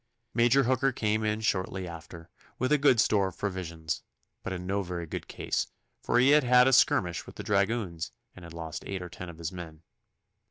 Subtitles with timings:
[0.33, 4.01] Major Hooker came in shortly after with a good store of provisions,
[4.41, 5.67] but in no very good case,
[6.01, 9.29] for he had had a skirmish with the dragoons, and had lost eight or ten
[9.29, 9.83] of his men.